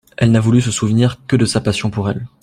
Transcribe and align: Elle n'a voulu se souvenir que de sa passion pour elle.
Elle 0.17 0.31
n'a 0.31 0.39
voulu 0.39 0.61
se 0.61 0.71
souvenir 0.71 1.17
que 1.27 1.35
de 1.35 1.45
sa 1.45 1.61
passion 1.61 1.91
pour 1.91 2.09
elle. 2.09 2.25